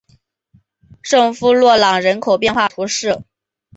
[1.03, 3.21] 圣夫洛朗人口变化图示